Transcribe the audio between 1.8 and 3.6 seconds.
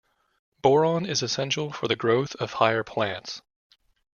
the growth of higher plants.